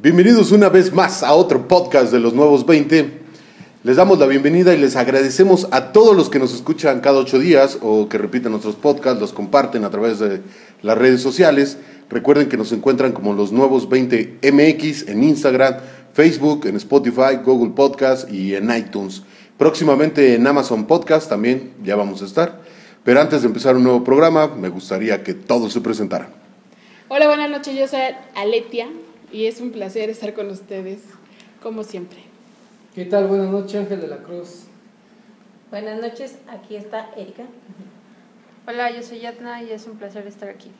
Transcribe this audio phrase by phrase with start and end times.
[0.00, 3.10] Bienvenidos una vez más a otro podcast de los Nuevos 20.
[3.82, 7.40] Les damos la bienvenida y les agradecemos a todos los que nos escuchan cada ocho
[7.40, 10.40] días o que repiten nuestros podcasts, los comparten a través de
[10.82, 11.78] las redes sociales.
[12.10, 15.78] Recuerden que nos encuentran como los Nuevos 20 MX en Instagram,
[16.12, 19.24] Facebook, en Spotify, Google Podcast y en iTunes.
[19.56, 22.60] Próximamente en Amazon Podcast también ya vamos a estar.
[23.02, 26.28] Pero antes de empezar un nuevo programa, me gustaría que todos se presentaran.
[27.08, 27.98] Hola, buenas noches, yo soy
[28.36, 28.86] Aletia
[29.32, 31.00] y es un placer estar con ustedes,
[31.62, 32.18] como siempre.
[32.94, 33.26] ¿Qué tal?
[33.26, 34.64] Buenas noches, Ángel de la Cruz.
[35.70, 37.44] Buenas noches, aquí está Erika.
[38.66, 40.70] Hola, yo soy Yatna y es un placer estar aquí.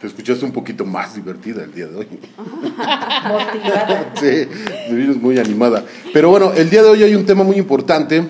[0.00, 2.06] Te escuchaste un poquito más divertida el día de hoy.
[2.38, 4.12] Motivada.
[4.20, 4.48] Sí,
[4.90, 5.84] me vienes muy animada.
[6.12, 8.24] Pero bueno, el día de hoy hay un tema muy importante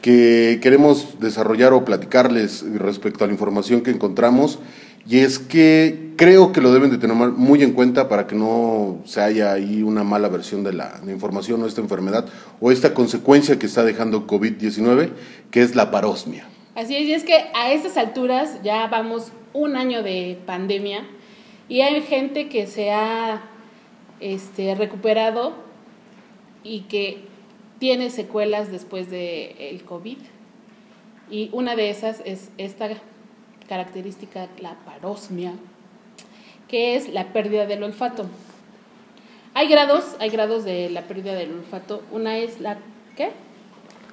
[0.00, 4.58] que queremos desarrollar o platicarles respecto a la información que encontramos
[5.06, 8.98] y es que creo que lo deben de tener muy en cuenta para que no
[9.04, 12.26] se haya ahí una mala versión de la, de información o esta enfermedad
[12.60, 15.10] o esta consecuencia que está dejando COVID-19,
[15.50, 16.46] que es la parosmia.
[16.74, 21.04] Así es, y es que a estas alturas ya vamos un año de pandemia
[21.68, 23.42] y hay gente que se ha
[24.20, 25.54] este, recuperado
[26.62, 27.24] y que
[27.78, 30.18] tiene secuelas después del el COVID.
[31.30, 32.88] Y una de esas es esta
[33.70, 35.52] característica, la parosmia,
[36.66, 38.26] que es la pérdida del olfato.
[39.54, 42.02] Hay grados, hay grados de la pérdida del olfato.
[42.10, 42.78] Una es la,
[43.16, 43.30] ¿qué?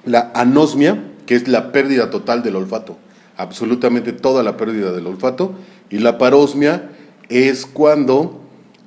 [0.04, 2.98] La anosmia, que es la pérdida total del olfato,
[3.36, 5.54] absolutamente toda la pérdida del olfato,
[5.90, 6.90] y la parosmia
[7.28, 8.40] es cuando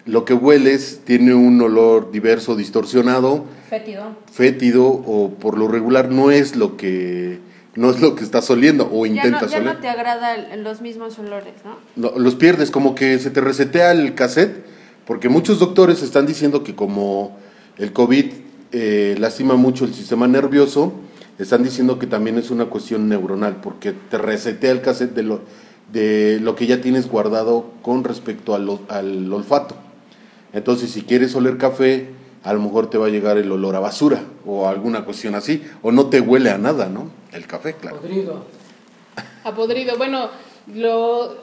[0.06, 4.16] lo que hueles tiene un olor diverso, distorsionado, Fétido.
[4.32, 7.40] fétido o por lo regular no es lo que
[7.76, 9.74] no es lo que estás oliendo o Ya intentas no, ya oler.
[9.76, 12.12] no te agrada los mismos olores, ¿no?
[12.18, 14.66] Los pierdes, como que se te resetea el cassette,
[15.06, 17.38] porque muchos doctores están diciendo que como
[17.78, 18.26] el COVID
[18.74, 20.94] eh, lastima mucho el sistema nervioso,
[21.40, 25.42] están diciendo que también es una cuestión neuronal, porque te resetea el cassette de lo,
[25.92, 29.76] de lo que ya tienes guardado con respecto al, al olfato.
[30.54, 32.10] Entonces, si quieres oler café,
[32.44, 35.64] a lo mejor te va a llegar el olor a basura o alguna cuestión así,
[35.82, 37.10] o no te huele a nada, ¿no?
[37.32, 37.98] El café, claro.
[38.02, 38.46] Podrido.
[39.44, 39.98] Apodrido.
[39.98, 40.30] Bueno,
[40.74, 41.34] lo,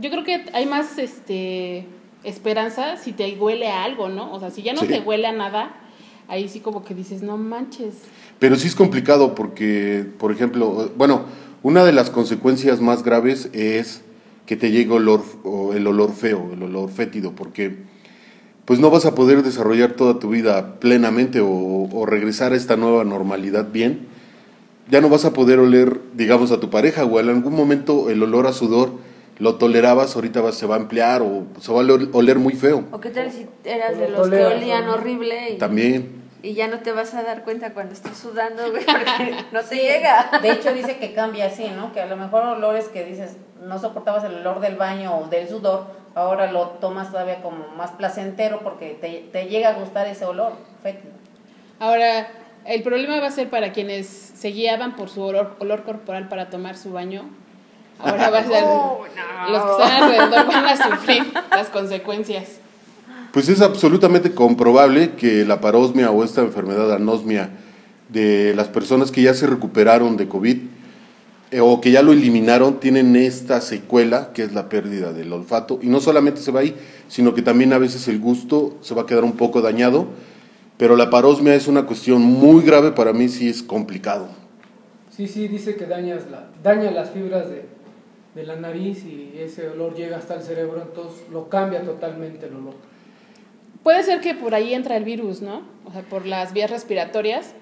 [0.00, 1.86] yo creo que hay más este,
[2.24, 4.32] esperanza si te huele a algo, ¿no?
[4.32, 4.88] O sea, si ya no Sí.
[4.88, 5.76] te huele a nada,
[6.28, 7.94] ahí sí como que dices, no manches.
[8.38, 11.22] Pero sí es complicado porque, por ejemplo, bueno,
[11.62, 14.02] una de las consecuencias más graves es
[14.46, 17.76] que te llegue olor, o el olor feo, el olor fétido, porque
[18.64, 22.76] pues no vas a poder desarrollar toda tu vida plenamente o, o regresar a esta
[22.76, 24.07] nueva normalidad bien.
[24.90, 28.22] Ya no vas a poder oler, digamos, a tu pareja o en algún momento el
[28.22, 28.90] olor a sudor
[29.38, 32.54] lo tolerabas, ahorita va- se va a ampliar o se va a oler, oler muy
[32.54, 32.84] feo.
[32.90, 36.22] ¿O qué tal si eras de los que olían horrible y, También.
[36.42, 39.76] y ya no te vas a dar cuenta cuando estás sudando, güey, porque no te
[39.76, 40.30] llega?
[40.42, 41.92] De hecho, dice que cambia así, ¿no?
[41.92, 45.48] Que a lo mejor olores que dices, no soportabas el olor del baño o del
[45.48, 45.84] sudor,
[46.16, 50.52] ahora lo tomas todavía como más placentero porque te, te llega a gustar ese olor
[50.82, 51.12] fétido.
[51.78, 52.26] Ahora,
[52.68, 56.50] el problema va a ser para quienes se guiaban por su olor, olor corporal para
[56.50, 57.24] tomar su baño.
[57.98, 59.52] Ahora va a ser, Oh, no.
[59.52, 62.58] los que están alrededor van a sufrir las consecuencias.
[63.32, 67.50] Pues es absolutamente comprobable que la parosmia o esta enfermedad anosmia
[68.08, 70.58] de las personas que ya se recuperaron de COVID
[71.50, 75.78] eh, o que ya lo eliminaron tienen esta secuela que es la pérdida del olfato
[75.82, 76.74] y no solamente se va ahí,
[77.08, 80.06] sino que también a veces el gusto se va a quedar un poco dañado,
[80.78, 84.28] pero la parosmia es una cuestión muy grave para mí sí es complicado.
[85.10, 87.66] Sí, sí, dice que dañas la, daña las fibras de,
[88.34, 92.54] de la nariz y ese olor llega hasta el cerebro, entonces lo cambia totalmente el
[92.54, 92.74] olor.
[93.82, 95.62] Puede ser que por ahí entra el virus, ¿no?
[95.86, 97.52] O sea, por las vías respiratorias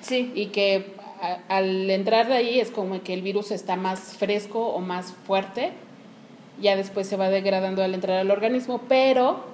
[0.00, 0.32] Sí.
[0.34, 4.68] y que a- al entrar de ahí es como que el virus está más fresco
[4.68, 5.72] o más fuerte,
[6.60, 9.44] ya después se va degradando al entrar al organismo, pero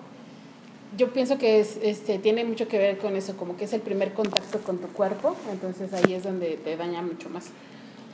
[0.97, 3.81] yo pienso que es, este, tiene mucho que ver con eso, como que es el
[3.81, 7.51] primer contacto con tu cuerpo, entonces ahí es donde te daña mucho más.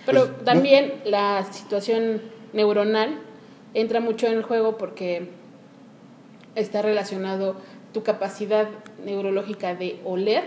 [0.07, 2.21] Pero Pues, también la situación
[2.53, 3.19] neuronal
[3.75, 5.29] entra mucho en el juego porque
[6.55, 7.57] está relacionado
[7.93, 8.69] tu capacidad
[9.05, 10.43] neurológica de oler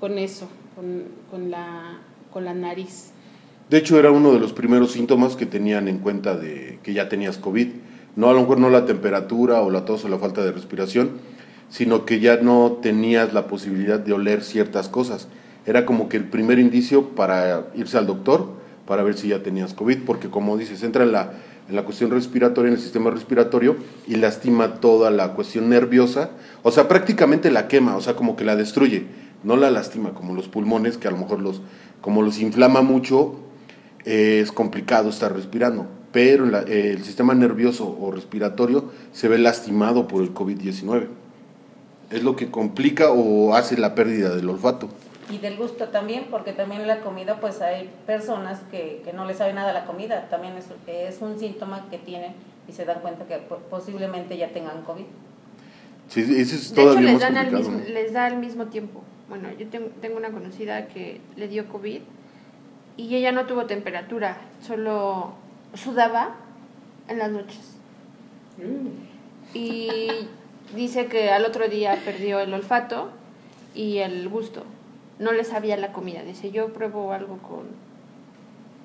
[0.00, 2.00] con eso, con, con la,
[2.32, 3.12] con la nariz.
[3.70, 7.08] De hecho, era uno de los primeros síntomas que tenían en cuenta de que ya
[7.08, 7.68] tenías COVID.
[8.16, 11.12] No, a lo mejor no la temperatura o la tos o la falta de respiración,
[11.72, 15.26] sino que ya no tenías la posibilidad de oler ciertas cosas.
[15.64, 19.72] Era como que el primer indicio para irse al doctor para ver si ya tenías
[19.72, 21.32] COVID, porque como dices, entra en la
[21.68, 23.76] en la cuestión respiratoria, en el sistema respiratorio,
[24.06, 26.30] y lastima toda la cuestión nerviosa,
[26.62, 29.06] o sea, prácticamente la quema, o sea, como que la destruye,
[29.44, 31.62] no la lastima como los pulmones, que a lo mejor los,
[32.00, 33.36] como los inflama mucho,
[34.04, 40.34] es complicado estar respirando, pero el sistema nervioso o respiratorio se ve lastimado por el
[40.34, 41.21] COVID-19.
[42.12, 44.88] Es lo que complica o hace la pérdida del olfato.
[45.30, 49.38] Y del gusto también, porque también la comida, pues hay personas que, que no les
[49.38, 50.28] sabe nada la comida.
[50.28, 52.34] También es, es un síntoma que tienen
[52.68, 55.04] y se dan cuenta que po- posiblemente ya tengan COVID.
[56.08, 57.78] Sí, ese es De hecho, todavía les, más dan al complicado.
[57.78, 59.02] mismo, les da al mismo tiempo.
[59.30, 62.00] Bueno, yo tengo, tengo una conocida que le dio COVID
[62.98, 65.32] y ella no tuvo temperatura, solo
[65.72, 66.34] sudaba
[67.08, 67.76] en las noches.
[69.54, 70.08] Y
[70.74, 73.08] dice que al otro día perdió el olfato
[73.74, 74.64] y el gusto.
[75.18, 76.22] No le sabía la comida.
[76.22, 77.66] Dice, yo pruebo algo con,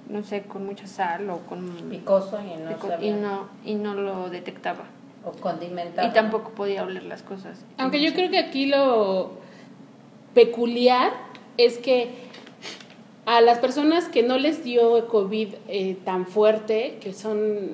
[0.10, 1.66] no sé, con mucha sal o con...
[1.89, 3.16] Picoso y no pico- y sabía.
[3.16, 4.84] no, y no lo detectaba.
[5.25, 6.07] O condimentado.
[6.07, 7.60] Y tampoco podía oler las cosas.
[7.78, 9.31] Aunque yo creo que aquí lo
[10.33, 11.12] peculiar
[11.57, 12.10] es que
[13.25, 17.72] a las personas que no les dio COVID eh, tan fuerte, que son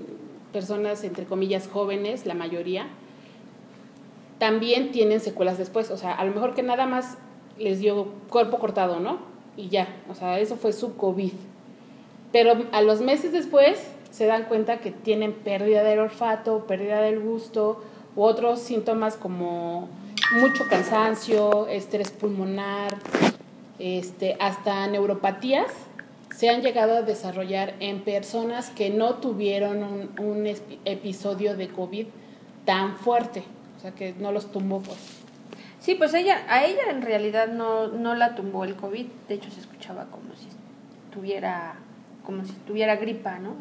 [0.52, 2.88] personas entre comillas jóvenes, la mayoría,
[4.44, 5.90] también tienen secuelas después.
[5.90, 7.18] O sea, a lo mejor que nada más
[7.58, 9.20] les dio cuerpo cortado, ¿no?
[9.56, 11.32] Y ya, o sea, eso fue su COVID.
[12.34, 13.82] Pero a los meses después
[14.12, 17.82] se dan cuenta que tienen pérdida del olfato, pérdida del gusto
[18.18, 19.88] u otros síntomas como
[20.34, 22.98] mucho cansancio, estrés pulmonar,
[23.80, 25.72] este, hasta neuropatías
[26.36, 30.54] se han llegado a desarrollar en personas que no tuvieron un,
[30.84, 32.08] episodio de COVID
[32.66, 33.44] tan fuerte,
[33.84, 34.98] sea que no los tumbó pues.
[35.80, 39.52] Sí, pues ella, a ella en realidad no, no la tumbó el COVID, de hecho
[39.52, 40.48] se escuchaba como si
[41.14, 41.76] tuviera,
[42.26, 43.56] como si tuviera gripa, ¿no?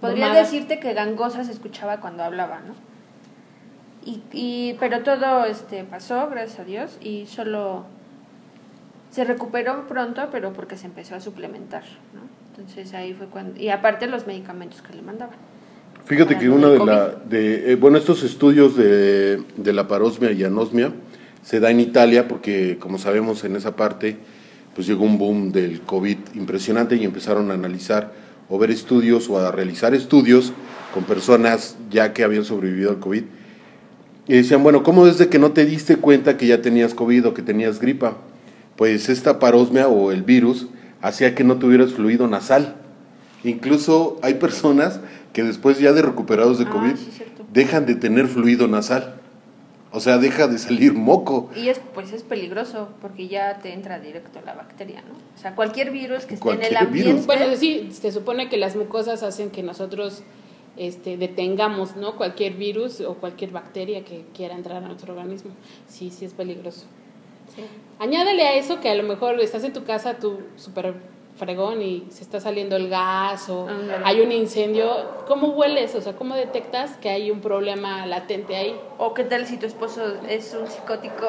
[0.00, 2.74] Podría decirte que gangosa se escuchaba cuando hablaba, ¿no?
[4.04, 7.84] Y, y, pero todo este pasó, gracias a Dios, y solo
[9.10, 11.84] se recuperó pronto, pero porque se empezó a suplementar,
[12.14, 12.22] ¿no?
[12.50, 15.36] Entonces ahí fue cuando, y aparte los medicamentos que le mandaban.
[16.06, 20.44] Fíjate que una de la, de, eh, bueno, estos estudios de, de la parosmia y
[20.44, 20.92] anosmia
[21.42, 24.16] se da en Italia porque, como sabemos, en esa parte,
[24.76, 28.12] pues llegó un boom del COVID impresionante y empezaron a analizar
[28.48, 30.52] o ver estudios o a realizar estudios
[30.94, 33.24] con personas ya que habían sobrevivido al COVID.
[34.28, 37.26] Y decían, bueno, ¿cómo es de que no te diste cuenta que ya tenías COVID
[37.26, 38.16] o que tenías gripa?
[38.76, 40.68] Pues esta parosmia o el virus
[41.02, 42.76] hacía que no tuvieras fluido nasal.
[43.44, 45.00] Incluso hay personas
[45.36, 47.10] que después ya de recuperados de Ah, COVID sí,
[47.52, 49.20] dejan de tener fluido nasal.
[49.92, 51.50] O sea, deja de salir moco.
[51.54, 55.12] Y es, pues es peligroso porque ya te entra directo la bacteria, ¿no?
[55.12, 56.80] O sea, cualquier virus que esté en el virus.
[56.80, 57.26] ambiente.
[57.26, 60.22] Bueno, sí, se supone que las mucosas hacen que nosotros
[60.78, 62.16] este, detengamos ¿no?
[62.16, 65.50] cualquier virus o cualquier bacteria que quiera entrar a nuestro organismo.
[65.86, 66.86] Sí, sí es peligroso.
[67.98, 70.94] Añádale a eso que a lo mejor estás en tu casa, tu super
[71.36, 73.66] fregón y se está saliendo el gas o
[74.04, 74.90] hay un incendio.
[75.28, 75.94] ¿Cómo hueles?
[75.94, 78.78] O sea, ¿cómo detectas que hay un problema latente ahí?
[78.98, 81.26] O qué tal si tu esposo es un psicótico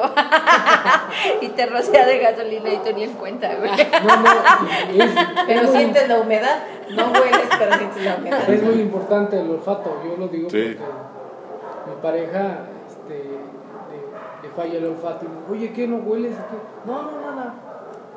[1.42, 3.70] y te rocea de gasolina y tú ni en cuenta, güey.
[4.06, 5.10] No, no, es,
[5.46, 6.58] Pero es muy- sientes la humedad.
[6.90, 8.48] No hueles, pero sientes la humedad.
[8.50, 10.76] Es muy importante el olfato, yo lo digo Sí.
[10.78, 15.96] porque mi pareja este, le, le falla el olfato y me dice, oye, ¿qué no
[15.96, 16.32] hueles?
[16.34, 16.56] ¿Qué?
[16.90, 17.54] No, no, nada.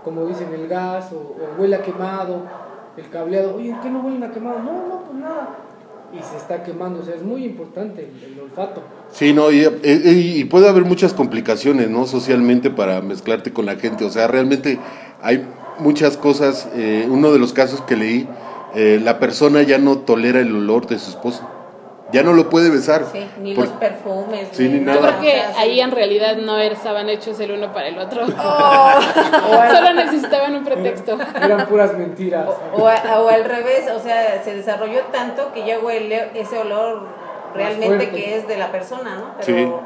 [0.04, 2.44] Como dicen, el gas o, o huele a quemado,
[2.98, 4.60] el cableado, oye, ¿qué no huele a quemado?
[4.60, 5.58] No, no, pues nada.
[6.14, 8.84] Y se está quemando, o sea, es muy importante el, olfato.
[9.12, 12.06] Sí, no, y puede haber muchas complicaciones, ¿no?
[12.06, 14.04] Socialmente para mezclarte con la gente.
[14.04, 14.78] O sea, realmente
[15.22, 15.48] hay
[15.80, 16.68] muchas cosas.
[16.76, 18.28] eh, uno de los casos que leí,
[18.76, 21.48] eh, la persona ya no tolera el olor de su esposo.
[22.12, 23.06] Ya no lo puede besar.
[23.12, 24.50] Sí, ni Por- los perfumes.
[24.52, 25.18] Sí, ni Yo nada.
[25.18, 25.54] creo que sí.
[25.58, 28.24] ahí en realidad no estaban hechos el uno para el otro.
[28.26, 29.00] Oh.
[29.74, 31.18] Solo necesitaban un pretexto.
[31.42, 32.48] Eran puras mentiras.
[32.74, 36.58] O, o a- o al revés, o sea, se desarrolló tanto que ya huele ese
[36.58, 37.08] olor
[37.56, 39.36] realmente que es de la persona, ¿no?
[39.46, 39.82] Pero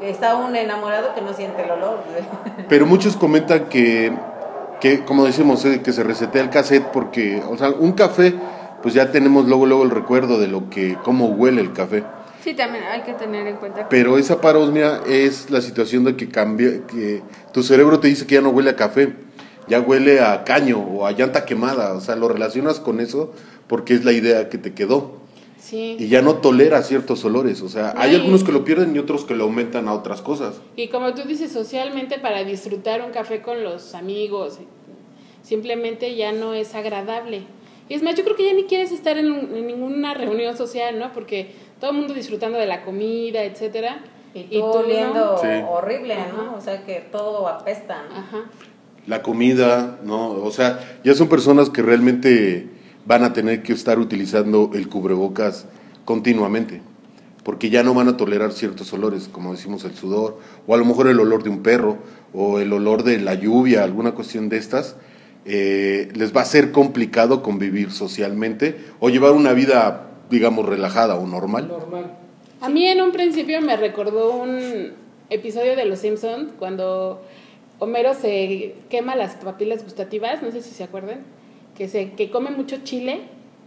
[0.00, 1.98] está un enamorado que no siente el olor.
[2.68, 4.12] Pero muchos comentan que,
[4.80, 8.34] que como decimos, eh, que se resetea el cassette porque, o sea, un café,
[8.82, 12.04] pues ya tenemos luego, luego el recuerdo de lo que, cómo huele el café.
[12.42, 16.28] Sí, también hay que tener en cuenta Pero esa parosmia es la situación de que
[16.28, 19.12] cambia, que tu cerebro te dice que ya no huele a café,
[19.66, 23.32] ya huele a caño o a llanta quemada, o sea, lo relacionas con eso
[23.66, 25.18] porque es la idea que te quedó
[25.58, 25.96] Sí.
[25.98, 28.16] y ya no tolera ciertos olores, o sea, hay Sí.
[28.16, 30.54] algunos que lo pierden y otros que lo aumentan a otras cosas.
[30.76, 34.58] Y como tú dices, socialmente para disfrutar un café con los amigos,
[35.42, 37.42] simplemente ya no es agradable.
[37.88, 40.56] Y es más, yo creo que ya ni quieres estar en, un- en ninguna reunión
[40.56, 41.12] social, ¿no?
[41.12, 44.00] Porque todo el mundo disfrutando de la comida, etcétera.
[44.34, 44.70] Y tú ¿no?
[44.72, 45.48] oliendo Sí.
[45.68, 46.32] horrible, Ajá.
[46.36, 46.54] ¿no?
[46.56, 48.02] O sea que todo apesta.
[48.10, 48.16] ¿no?
[48.16, 48.50] Ajá.
[49.06, 50.32] La comida, ¿no?
[50.32, 52.68] O sea, ya son personas que realmente
[53.06, 55.66] van a tener que estar utilizando el cubrebocas
[56.04, 56.82] continuamente,
[57.42, 60.84] porque ya no van a tolerar ciertos olores, como decimos el sudor, o a lo
[60.84, 61.96] mejor el olor de un perro,
[62.34, 64.96] o el olor de la lluvia, alguna cuestión de estas,
[65.50, 71.26] eh, les va a ser complicado convivir socialmente o llevar una vida, digamos, relajada o
[71.26, 71.68] normal.
[71.68, 72.12] Normal.
[72.60, 74.92] A mí en un principio me recordó un
[75.30, 77.22] episodio de Los Simpsons cuando
[77.78, 81.20] Homero se quema las papilas gustativas, no sé si se acuerdan,
[81.76, 83.20] que se que come mucho chile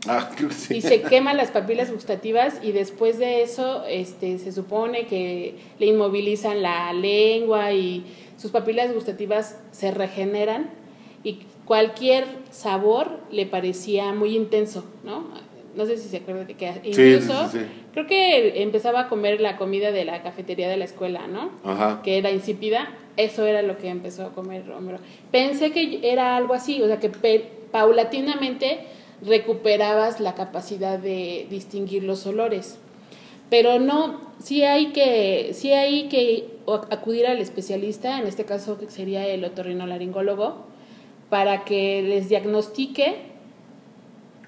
[0.08, 0.78] Ah, sí.
[0.78, 5.86] y se quema las papilas gustativas y después de eso este se supone que le
[5.86, 8.06] inmovilizan la lengua y
[8.38, 10.70] sus papilas gustativas se regeneran
[11.24, 15.25] y cualquier sabor le parecía muy intenso, ¿no?
[15.75, 17.66] No sé si se acuerdan de que incluso sí, sí.
[17.94, 21.51] creo que empezaba a comer la comida de la cafetería de la escuela, ¿no?
[21.63, 22.01] Ajá.
[22.04, 25.00] que era insípida, eso era lo que empezó a comer Romero.
[25.32, 27.10] Pensé que era algo así, o sea, que
[27.72, 28.80] paulatinamente
[29.24, 32.78] recuperabas la capacidad de distinguir los olores.
[33.50, 36.48] Pero no, sí hay que, sí hay que
[36.90, 40.66] acudir al especialista, en este caso que sería el otorrinolaringólogo,
[41.32, 43.32] para que les diagnostique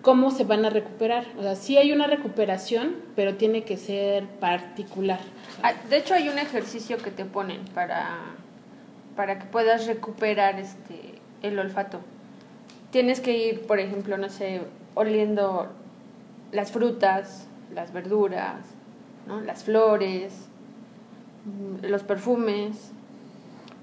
[0.02, 1.26] cómo se van a recuperar.
[1.40, 5.22] O sea, sí hay una recuperación, pero tiene que ser particular.
[5.64, 8.18] Ah, De hecho, hay un ejercicio que te ponen para,
[9.16, 12.02] para que puedas recuperar este el olfato.
[12.92, 14.62] Tienes que ir, por ejemplo, no sé,
[14.94, 15.70] oliendo
[16.52, 18.58] las frutas, las verduras,
[19.26, 19.40] ¿no?
[19.40, 20.48] las flores,
[21.46, 22.93] mm, los perfumes.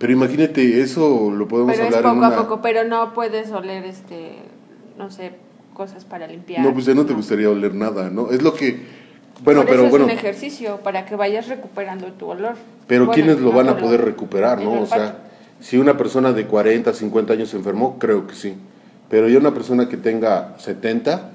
[0.00, 2.36] Pero imagínate, eso lo podemos Pero es hablar en poco una...
[2.36, 4.38] a poco, pero no puedes oler, este,
[4.96, 5.32] no sé,
[5.74, 6.64] cosas para limpiar.
[6.64, 8.30] No, pues ya no te gustaría oler nada, ¿no?
[8.30, 8.98] Es lo que...
[9.44, 12.54] Bueno, Por pero eso bueno, es un ejercicio para que vayas recuperando tu olor.
[12.86, 14.80] pero Bueno, ¿quiénes lo van a poder recuperar, no?
[14.82, 15.18] O sea,
[15.60, 18.54] si una persona de 40, 50 años se enfermó, creo que sí.
[19.10, 21.30] Pero ya una persona que tenga 70,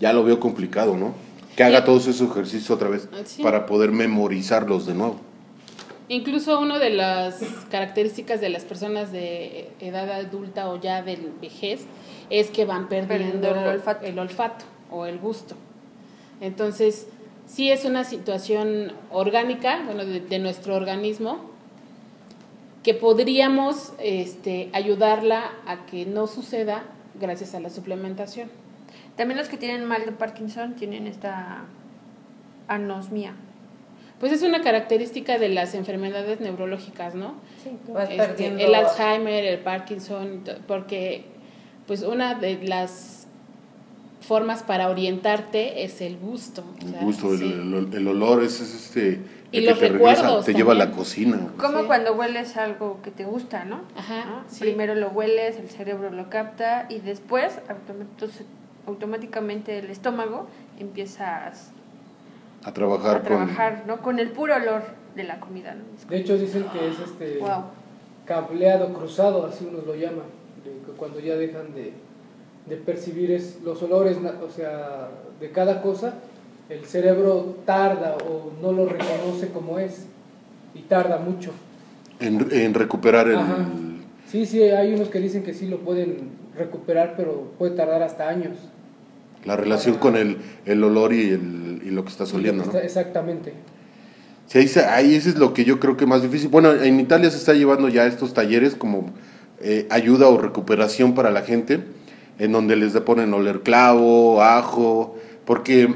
[0.00, 1.14] ya lo veo complicado, ¿no?
[1.56, 1.84] Que haga Sí.
[1.86, 3.42] todos esos ejercicios otra vez Sí.
[3.42, 5.16] para poder memorizarlos de nuevo.
[6.08, 7.40] Incluso una de las
[7.70, 11.86] características de las personas de edad adulta o ya del vejez
[12.28, 14.06] es que van perdiendo Perdiendo el olfato.
[14.06, 15.54] el olfato o el gusto.
[16.40, 17.06] Entonces,
[17.46, 21.52] sí es una situación orgánica, bueno, de, de nuestro organismo,
[22.82, 26.82] que podríamos este, ayudarla a que no suceda
[27.20, 28.50] gracias a la suplementación.
[29.16, 31.64] También los que tienen mal de Parkinson tienen esta
[32.66, 33.34] anosmia.
[34.22, 37.34] Pues es una característica de las enfermedades neurológicas, ¿no?
[37.62, 38.64] Sí, vas Este, perdiendo.
[38.64, 41.24] el Alzheimer, el Parkinson, porque
[41.88, 43.26] pues una de las
[44.20, 46.62] formas para orientarte es el gusto.
[46.62, 47.44] o El sea, gusto, el, sí.
[47.52, 49.20] el- el olor, ese es este...
[49.50, 51.38] Y el los te regresa, recuerdos te lleva a la cocina.
[51.58, 51.86] Como Sí.
[51.88, 53.80] cuando hueles algo que te gusta, ¿no?
[53.96, 54.44] Ajá, ¿No?
[54.48, 54.60] sí.
[54.60, 57.58] Primero lo hueles, el cerebro lo capta y después
[58.86, 60.46] automáticamente el estómago
[60.78, 61.81] empiezas A
[62.70, 64.00] trabajar, a trabajar, ¿no?
[64.02, 64.82] Con el puro olor
[65.16, 65.82] de la comida, ¿no?
[66.08, 67.64] De hecho dicen que es este Wow.
[68.24, 70.26] cableado cruzado, así unos lo llaman,
[70.96, 71.92] cuando ya dejan de,
[72.68, 75.08] de percibir es, los olores, o sea,
[75.40, 76.14] de cada cosa,
[76.68, 80.06] el cerebro tarda o no lo reconoce como es
[80.74, 81.50] y tarda mucho.
[82.18, 82.26] con...
[82.28, 83.36] En, en recuperar el...
[83.38, 83.56] Ajá.
[84.28, 88.28] Sí, sí, hay unos que dicen que sí lo pueden recuperar, pero puede tardar hasta
[88.28, 88.56] años.
[89.44, 92.78] La relación con el, el olor y, el, y lo que estás oliendo, ¿no?
[92.78, 93.54] Exactamente.
[94.46, 96.48] Sí, ahí, ahí ese es lo que yo creo que es más difícil.
[96.48, 99.12] Bueno, en Italia se está llevando ya estos talleres como
[99.60, 101.84] eh, ayuda o recuperación para la gente,
[102.38, 105.94] en donde les ponen oler clavo, ajo, porque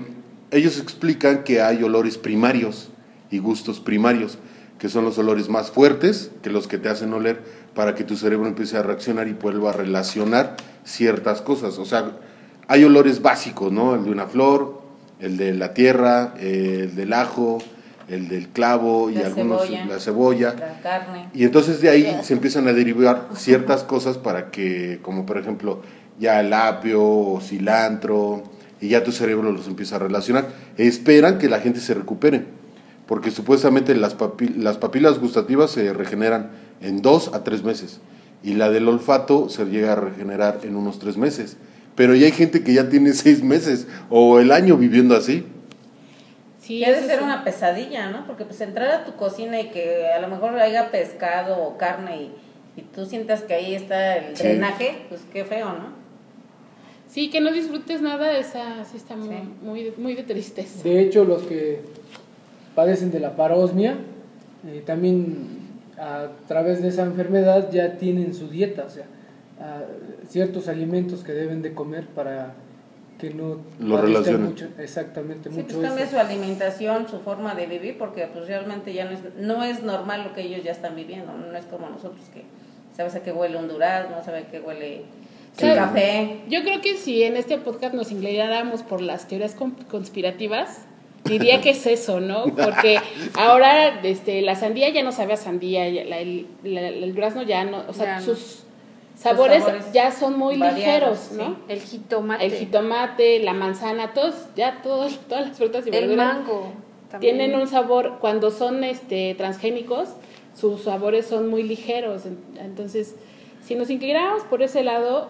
[0.51, 2.91] ellos explican que hay olores primarios
[3.31, 4.39] y gustos primarios,
[4.79, 7.41] que son los olores más fuertes que los que te hacen oler
[7.75, 11.79] para que tu cerebro empiece a reaccionar y vuelva a relacionar ciertas cosas.
[11.79, 12.13] O sea,
[12.69, 13.95] hay olores básicos, ¿no?
[13.95, 14.81] El de una flor,
[15.21, 17.59] el de la tierra, el del ajo,
[18.09, 19.87] el del clavo y algunos cebolla.
[19.87, 20.55] la cebolla.
[20.59, 21.29] La carne.
[21.35, 25.81] Y entonces de ahí se empiezan a derivar ciertas cosas para que, como por ejemplo,
[26.19, 28.45] ya el apio o cilantro,
[28.81, 30.49] y ya tu cerebro los empieza a relacionar.
[30.77, 32.45] Esperan que la gente se recupere,
[33.07, 38.01] porque supuestamente las, papi- las papilas gustativas se regeneran en dos a tres meses,
[38.45, 41.57] y la del olfato se llega a regenerar en unos tres meses.
[41.97, 45.45] Pero ya hay gente que ya tiene seis meses o el año viviendo así.
[46.61, 47.25] Sí, Y ha de eso ser sí.
[47.25, 48.27] una pesadilla, ¿no?
[48.27, 52.23] Porque pues entrar a tu cocina y que a lo mejor haya pescado o carne
[52.23, 52.33] y,
[52.81, 54.43] y tú sientas que ahí está el Sí.
[54.43, 55.95] drenaje, pues qué feo, ¿no?
[57.09, 59.43] Sí, que no disfrutes nada, esa sí está muy, Sí.
[59.63, 60.83] muy, muy de tristeza.
[60.83, 61.81] De hecho, los que
[62.75, 63.97] padecen de la parosmia,
[64.67, 65.47] eh, también
[65.99, 69.05] a través de esa enfermedad ya tienen su dieta, o sea,
[69.61, 69.81] ah,
[70.29, 72.55] ciertos alimentos que deben de comer para
[73.19, 74.43] que no Lo relacionen.
[74.45, 76.13] mucho, exactamente Sí, mucho pues cambia eso.
[76.15, 80.25] su alimentación, su forma de vivir, porque pues realmente ya no es, no es normal
[80.25, 82.43] lo que ellos ya están viviendo, no es como nosotros que
[82.95, 85.05] sabes a qué huele un durazno, sabes a qué huele
[85.57, 85.65] Sí.
[85.65, 86.41] el café.
[86.51, 90.85] Yo creo que si en este podcast nos inclináramos por las teorías con- conspirativas,
[91.25, 92.45] diría que es eso, ¿no?
[92.45, 92.99] Porque
[93.39, 97.43] ahora este, la sandía ya no sabe a sandía, ya la- el, la- el durazno
[97.43, 98.25] ya no, o sea, Ya no.
[98.27, 98.65] sus
[99.17, 101.47] sabores, sabores ya son muy variados, ligeros, ¿no?
[101.57, 101.63] sí.
[101.69, 102.45] El jitomate.
[102.47, 106.73] El jitomate, la manzana, todos, ya todos, todas las frutas y El verduras mango.
[107.11, 107.37] también.
[107.39, 110.11] tienen un sabor, cuando son este transgénicos,
[110.55, 112.27] sus sabores son muy ligeros.
[112.27, 113.17] En- Entonces,
[113.63, 115.29] si nos inclináramos por ese lado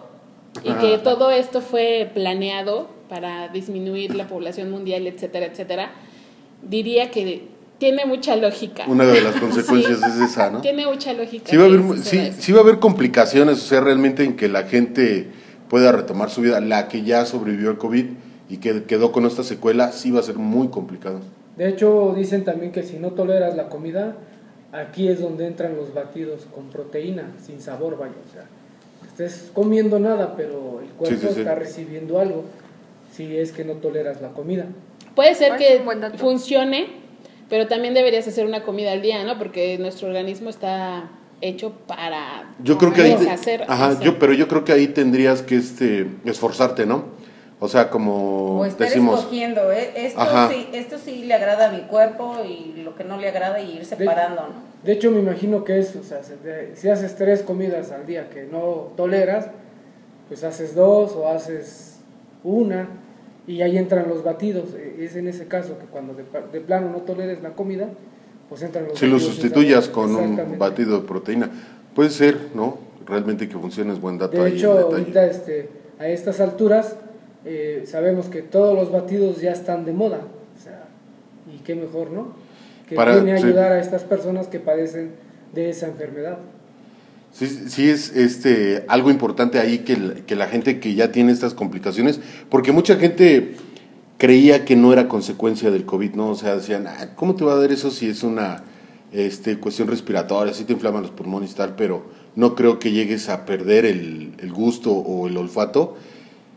[0.63, 5.91] y que todo esto fue planeado para disminuir la población mundial, etcétera, etcétera,
[6.61, 8.83] diría que tiene mucha lógica.
[8.87, 10.05] Una de las consecuencias Sí.
[10.23, 10.61] es esa, ¿no?
[10.61, 11.45] Tiene mucha lógica.
[11.49, 14.47] Sí va, a haber, sí, sí va a haber complicaciones, o sea, realmente en que
[14.47, 15.27] la gente
[15.69, 18.05] pueda retomar su vida, la que ya sobrevivió al COVID
[18.49, 21.19] y que quedó con esta secuela, sí va a ser muy complicado.
[21.57, 24.15] De hecho, dicen también que si no toleras la comida,
[24.71, 28.13] aquí es donde entran los batidos con proteína, sin sabor, vaya.
[28.29, 28.45] O sea,
[29.07, 31.39] estés comiendo nada, pero el cuerpo Sí, sí, sí.
[31.41, 32.45] está recibiendo algo
[33.11, 34.65] si es que no toleras la comida.
[35.15, 35.81] Puede ser Ah, que
[36.17, 36.87] funcione,
[37.49, 39.37] pero también deberías hacer una comida al día, ¿no?
[39.37, 41.09] Porque nuestro organismo está
[41.41, 45.41] hecho para Yo creo que ahí, deshacer ajá, yo, pero yo creo que ahí tendrías
[45.43, 47.05] que este, esforzarte, ¿no?
[47.59, 49.91] O sea, como O estar decimos, escogiendo, ¿eh?
[49.95, 50.49] esto, Ajá.
[50.51, 53.77] sí, esto sí le agrada a mi cuerpo y lo que no le agrada y
[53.77, 54.67] ir separando, ¿no?
[54.83, 58.05] De hecho, me imagino que es, o sea, si te- si haces tres comidas al
[58.05, 59.47] día que no toleras,
[60.27, 61.97] pues haces dos o haces
[62.43, 62.87] una
[63.47, 64.73] y ahí entran los batidos.
[64.75, 67.87] E- Es en ese caso que cuando de, de plano no toleres la comida,
[68.49, 71.49] pues entran los si lo batidos sustituyas con un batido de proteína,
[71.95, 72.77] puede ser, ¿no?
[73.05, 74.57] Realmente que funcione es buen dato De ahí.
[74.57, 76.95] hecho, ahorita este, a estas alturas
[77.45, 80.19] eh, sabemos que todos los batidos ya están de moda.
[80.57, 80.83] O sea,
[81.53, 82.33] y qué mejor, ¿no?
[82.89, 83.45] Que Para- viene a sí.
[83.47, 85.11] ayudar a estas personas que padecen
[85.53, 86.37] de esa enfermedad.
[87.31, 91.53] Sí, sí es este algo importante ahí que, que la gente que ya tiene estas
[91.53, 93.55] complicaciones, porque mucha gente
[94.17, 96.29] creía que no era consecuencia del COVID, ¿no?
[96.29, 98.63] O sea, decían, "Ah, ¿cómo te va a dar eso si es una
[99.11, 101.75] este, cuestión respiratoria, si te inflaman los pulmones y tal?
[101.75, 105.95] Pero no creo que llegues a perder el, el gusto o el olfato.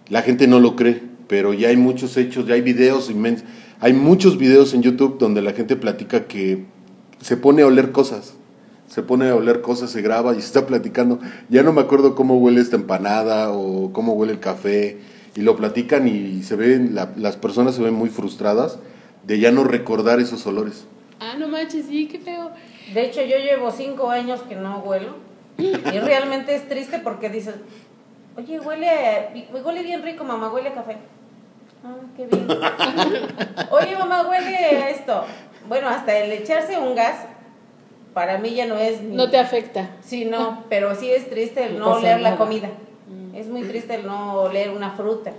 [0.09, 3.47] La gente no lo cree, pero ya hay muchos hechos, ya hay videos inmensos.
[3.81, 6.65] Hay muchos videos en YouTube donde la gente platica que
[7.21, 8.35] se pone a oler cosas.
[8.91, 11.21] Se pone a oler cosas, se graba y se está platicando.
[11.49, 14.99] Ya no me acuerdo cómo huele esta empanada o cómo huele el café.
[15.37, 18.79] Y lo platican y se ven, la- las personas se ven muy frustradas
[19.23, 20.87] de ya no recordar esos olores.
[21.21, 22.51] Ah, no manches, sí, qué feo.
[22.93, 25.15] De hecho, yo llevo cinco años que no huelo
[25.57, 27.55] y realmente es triste porque dices,
[28.37, 28.89] oye, huele,
[29.65, 30.97] huele bien rico, mamá, huele a café.
[31.85, 32.47] Ah, qué bien.
[33.71, 35.25] Oye, mamá, huele a esto.
[35.69, 37.17] Bueno, hasta el echarse un gas,
[38.15, 39.03] para mí ya no es...
[39.03, 39.91] ni- No te afecta.
[40.03, 42.69] Sí, no, pero sí es triste el No oler la comida.
[43.35, 45.33] Es muy triste el no oler una fruta.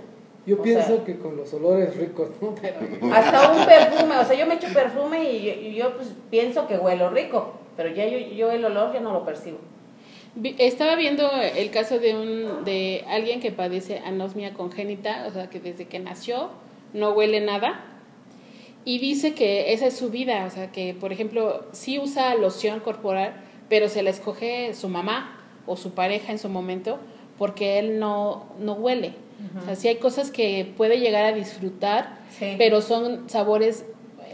[0.44, 2.54] Yo O pienso sea, que con los olores ricos, ¿no?
[3.14, 6.66] Hasta un perfume, o sea, yo me echo perfume y yo, y yo, pues pienso
[6.66, 9.58] que huelo rico, pero ya yo, yo el olor ya no lo percibo.
[10.58, 15.60] Estaba viendo el caso de un de alguien que padece anosmia congénita, o sea, que
[15.60, 16.48] desde que nació
[16.94, 17.84] no huele nada.
[18.84, 22.80] Y dice que esa es su vida, o sea, que por ejemplo, sí usa loción
[22.80, 23.34] corporal,
[23.68, 26.98] pero se la escoge su mamá o su pareja en su momento
[27.38, 29.14] porque él no, no huele.
[29.60, 32.54] O sea, sí hay cosas que puede llegar a disfrutar, Sí.
[32.58, 33.84] pero son sabores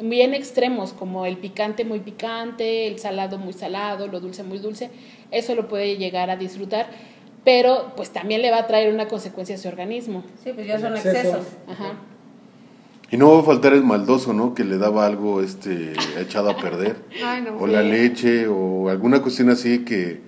[0.02, 4.90] bien extremos, como el picante muy picante, el salado muy salado, lo dulce muy dulce,
[5.30, 6.88] eso lo puede llegar a disfrutar,
[7.44, 10.22] pero pues también le va a traer una consecuencia a su organismo.
[10.44, 11.16] Sí, pues ya son Exceso.
[11.18, 11.46] excesos.
[11.66, 11.94] Ajá.
[13.10, 14.54] Y no va a faltar el maldoso, ¿no?
[14.54, 16.96] Que le daba algo este, echado a perder.
[17.24, 17.56] Ay, no.
[17.58, 20.20] o la leche o alguna cuestión así que,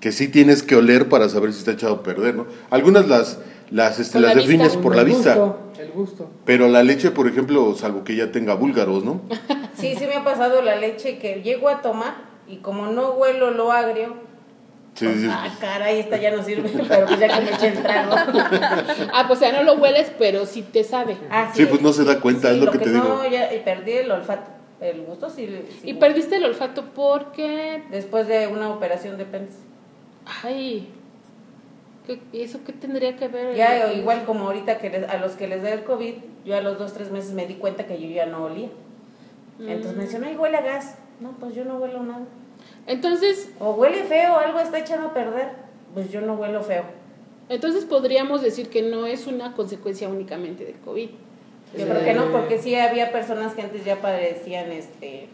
[0.00, 2.46] que sí tienes que oler para saber si está echado a perder, ¿no?
[2.70, 3.38] Algunas las,
[3.70, 4.82] las, este, las la defines vista.
[4.82, 6.30] por la el vista, gusto, el gusto.
[6.44, 9.20] pero la leche, por ejemplo, salvo que ya tenga búlgaros, ¿no?
[9.76, 12.14] Sí, sí me ha pasado la leche que llego a tomar
[12.48, 14.14] y como no huelo lo agrio,
[14.94, 17.68] Sí, pues, sí, ah, caray, esta ya no sirve, pero pues ya que me eché
[17.68, 18.14] el trago.
[19.12, 21.16] Ah, pues ya no lo hueles, pero sí te sabe.
[21.30, 23.24] Ah, Sí, pues no se da cuenta, es lo que te no, digo.
[23.30, 24.50] ya y perdí el olfato.
[24.80, 25.46] El gusto sí.
[25.80, 25.80] sí.
[25.90, 27.82] Y perdiste el olfato porque...
[27.90, 29.58] Después de una operación de apéndice.
[30.42, 30.88] Ay,
[32.06, 33.56] ¿Qué- ¿Y eso qué tendría que ver?
[33.56, 36.60] Ya, igual como ahorita que les- a los que les da el COVID, yo a
[36.60, 38.68] los dos, tres meses me di cuenta que yo ya no olía.
[39.58, 40.96] Entonces me decían, ay, huele a gas.
[41.20, 42.24] No, pues yo no huelo nada.
[42.86, 45.48] Entonces, O huele feo, algo está echando a perder.
[45.94, 46.84] Pues yo no huelo feo.
[47.48, 51.08] entonces podríamos decir que no es una consecuencia únicamente del COVID.
[51.76, 55.28] Yo creo que no, porque sí había personas que antes ya padecían este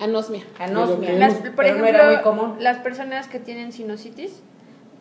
[0.00, 0.42] Anosmia.
[0.58, 2.56] anosmia, Las, por pero ejemplo, no era muy común.
[2.58, 4.32] las personas que tienen sinusitis,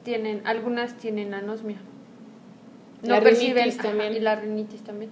[0.04, 1.78] tienen, algunas tienen anosmia.
[3.02, 4.13] No La perciben rinitis ajá, también.
[4.13, 5.12] y la rinitis también.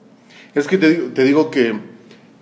[0.55, 1.73] Es que te, digo- te digo que,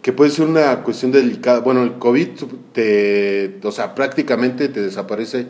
[0.01, 1.59] que puede ser una cuestión delicada.
[1.59, 2.27] Bueno, el COVID,
[2.73, 5.47] te, o sea, prácticamente te desaparece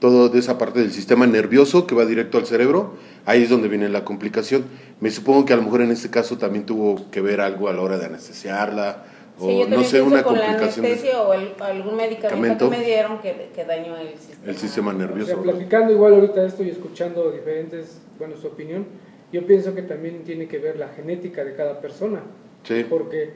[0.00, 2.94] todo de esa parte del sistema nervioso que va directo al cerebro.
[3.26, 4.64] Ahí es donde viene la complicación.
[5.00, 7.72] Me supongo que a lo mejor en este caso también tuvo que ver algo a
[7.72, 9.04] la hora de anestesiarla
[9.40, 12.70] o Sí, yo no sé, una con la complicación de- anestesia o el- algún medicamento
[12.70, 14.50] que me dieron que, que dañó el sistema.
[14.50, 15.26] el sistema O nervioso.
[15.26, 15.52] sea, ¿verdad?
[15.52, 18.86] platicando igual ahorita esto y escuchando diferentes, bueno, su opinión,
[19.32, 22.20] yo pienso que también tiene que ver la genética de cada persona.
[22.64, 22.84] Sí.
[22.88, 23.30] Porque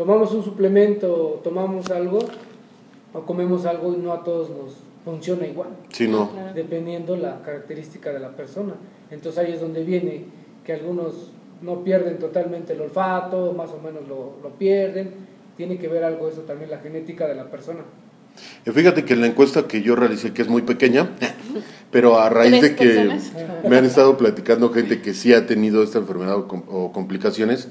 [0.00, 2.20] tomamos un suplemento, tomamos algo
[3.12, 4.72] o comemos algo y no a todos nos
[5.04, 6.30] funciona igual, Sí, no.
[6.30, 6.54] Claro.
[6.54, 8.72] dependiendo la característica de la persona.
[9.10, 10.24] Entonces ahí es donde viene
[10.64, 15.10] que algunos no pierden totalmente el olfato, más o menos lo, lo pierden.
[15.58, 17.80] Tiene que ver algo eso también, la genética de la persona.
[18.64, 21.10] Y Fíjate que en la encuesta que yo realicé, que es muy pequeña,
[21.92, 23.32] pero a raíz de que personas.
[23.68, 27.68] me han estado platicando gente que sí ha tenido esta enfermedad o complicaciones,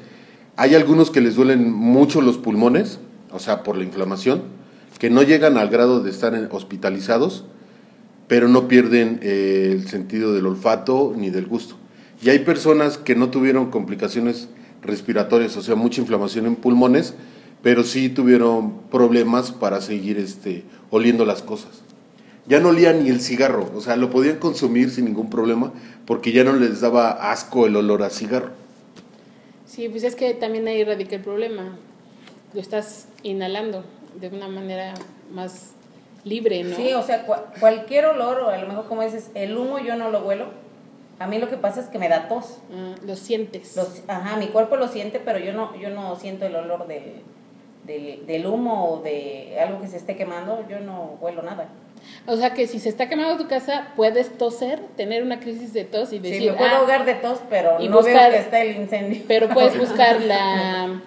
[0.60, 3.00] hay algunos que les duelen mucho los pulmones,
[3.32, 4.42] o sea, por la inflamación,
[5.00, 7.46] que no llegan al grado de estar hospitalizados,
[8.28, 11.76] pero no pierden eh, el sentido del olfato ni del gusto.
[12.22, 14.50] Y hay personas que no tuvieron complicaciones
[14.82, 17.14] respiratorias, o sea, mucha inflamación en pulmones,
[17.64, 21.84] pero sí tuvieron problemas para seguir este, oliendo las cosas.
[22.48, 25.72] Ya no olían ni el cigarro, o sea, lo podían consumir sin ningún problema
[26.06, 28.60] porque ya no les daba asco el olor a cigarro.
[29.80, 31.78] Sí, pues es que también ahí radica el problema.
[32.54, 33.86] Lo estás inhalando
[34.20, 34.94] de una manera
[35.32, 35.72] más
[36.26, 36.76] libre, ¿no?
[36.76, 39.96] Sí, o sea, cua- cualquier olor, o a lo mejor como dices, el humo yo
[39.96, 40.48] no lo huelo.
[41.18, 42.58] A mí lo que pasa es que me da tos.
[42.76, 43.78] Ah, lo sientes.
[43.78, 47.14] Los- ajá, mi cuerpo lo siente, pero yo no, yo no siento el olor del,
[47.86, 51.70] del, del humo o de algo que se esté quemando, yo no huelo nada.
[52.28, 55.84] O sea que si se está quemando tu casa, puedes toser, tener una crisis de
[55.86, 58.32] tos y Sí, decir, me puedo "Ah", ahogar de tos, pero y no buscar- veo
[58.32, 59.22] que está el incendio.
[59.28, 61.02] pero puedes buscar la,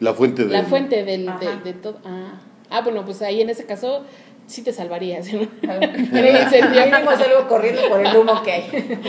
[0.00, 0.52] La fuente de...
[0.52, 1.98] la fuente del, de, de todo.
[2.04, 2.40] Ah.
[2.70, 4.04] ah, bueno, pues ahí en ese caso
[4.46, 5.32] sí te salvarías.
[5.32, 5.40] ¿no?
[5.62, 6.84] El incendio.
[6.86, 9.00] Mínimo salgo corriendo por el humo que hay.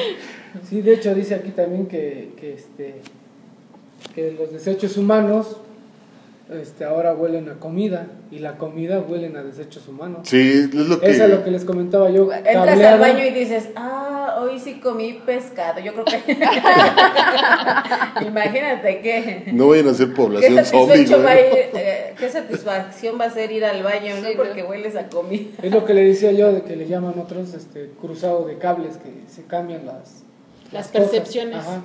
[0.68, 2.96] Sí, de hecho dice aquí también que, que, este,
[4.16, 5.58] que los desechos humanos
[6.50, 10.22] este, ahora huelen a comida y la comida huelen a desechos humanos.
[10.24, 11.10] Sí, es lo que...
[11.12, 12.32] Eso es lo que les comentaba yo.
[12.32, 12.94] Entras cableado.
[12.94, 15.80] al baño y dices, ah, hoy sí comí pescado.
[15.80, 16.22] Yo creo que.
[18.28, 19.52] Imagínate que.
[19.52, 21.46] No vayan a ¿Qué población zombie, satisfecho va a güey.
[21.48, 24.28] ir, eh, qué satisfacción va a ser ir al baño, ¿no?
[24.28, 24.44] Sí, ¿no?
[24.44, 25.50] Porque hueles a comida.
[25.62, 28.98] Es lo que le decía yo, de que le llaman otros este, cruzado de cables,
[28.98, 30.24] que se cambian las,
[30.72, 31.58] Las percepciones.
[31.58, 31.82] Ajá.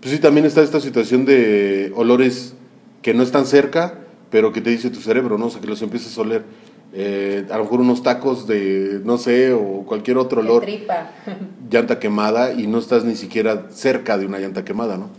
[0.00, 2.54] Pues sí, también está esta situación de olores
[3.02, 3.94] que no están cerca,
[4.30, 5.46] pero que te dice tu cerebro, ¿no?
[5.46, 6.44] O sea, que los empiezas a oler.
[6.92, 11.10] Eh, a lo mejor unos tacos de, no sé, o cualquier otro De olor, tripa.
[11.70, 15.10] llanta quemada, y no estás ni siquiera cerca de una llanta quemada, ¿no?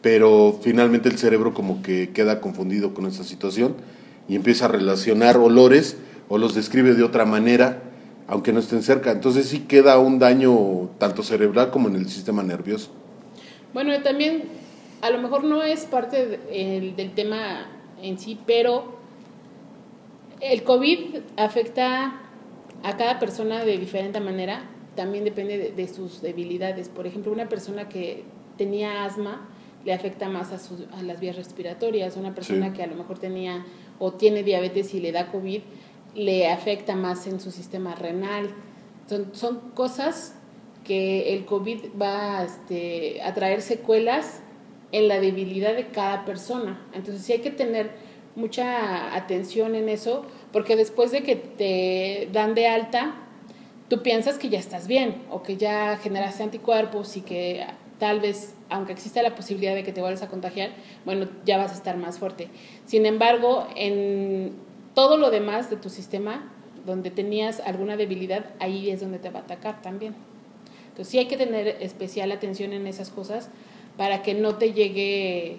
[0.00, 3.74] Pero finalmente el cerebro como que queda confundido con esa situación
[4.28, 7.82] y empieza a relacionar olores o los describe de otra manera,
[8.26, 9.10] aunque no estén cerca.
[9.10, 12.90] Entonces sí queda un daño tanto cerebral como en el sistema nervioso.
[13.74, 14.44] Bueno, también
[15.02, 17.66] a lo mejor no es parte de- el- del tema
[18.02, 18.98] en sí, pero
[20.40, 22.20] el COVID afecta
[22.82, 24.64] a cada persona de diferente manera.
[24.96, 26.88] También depende de, de sus debilidades.
[26.88, 28.24] Por ejemplo, una persona que
[28.56, 29.48] tenía asma
[29.84, 32.16] le afecta más a, sus- a las vías respiratorias.
[32.16, 32.72] Una persona Sí.
[32.74, 33.64] que a lo mejor tenía
[33.98, 35.60] o tiene diabetes y le da COVID
[36.16, 38.50] le afecta más en su sistema renal.
[39.08, 40.34] Son, son cosas
[40.84, 44.40] que el COVID va este, a traer secuelas
[44.92, 46.80] en la debilidad de cada persona.
[46.92, 47.90] Entonces sí hay que tener
[48.34, 53.14] mucha atención en eso, porque después de que te dan de alta,
[53.88, 57.66] tú piensas que ya estás bien o que ya generaste anticuerpos y que
[57.98, 60.70] tal vez, aunque exista la posibilidad de que te vuelvas a contagiar,
[61.04, 62.48] bueno, ya vas a estar más fuerte.
[62.86, 64.54] Sin embargo, en
[64.94, 66.50] todo lo demás de tu sistema,
[66.86, 70.14] donde tenías alguna debilidad, ahí es donde te va a atacar también.
[70.88, 73.50] Entonces sí hay que tener especial atención en esas cosas
[74.00, 75.58] para que no te llegue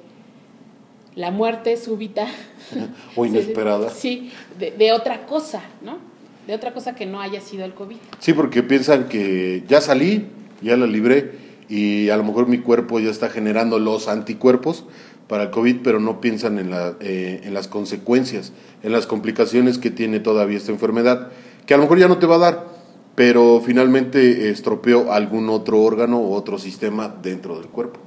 [1.14, 2.26] la muerte súbita.
[3.16, 3.90] O inesperada.
[3.96, 6.00] Sí, de, de otra cosa, ¿no?
[6.48, 7.98] De otra cosa que no haya sido el COVID.
[8.18, 10.26] Sí, porque piensan que ya salí,
[10.60, 11.34] ya la libré
[11.70, 14.86] y a lo mejor mi cuerpo ya está generando los anticuerpos
[15.28, 19.78] para el COVID, pero no piensan en, la, eh, en las consecuencias, en las complicaciones
[19.78, 21.30] que tiene todavía esta enfermedad,
[21.68, 22.68] que a lo mejor ya no te va a dar,
[23.14, 28.00] pero finalmente estropeó algún otro órgano o otro sistema dentro del cuerpo.